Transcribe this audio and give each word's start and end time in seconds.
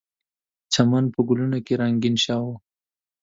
چمن 0.73 1.03
په 1.13 1.19
ګلونو 1.27 1.57
رنګین 1.81 2.15
شوی 2.25 2.41
و. 2.47 2.53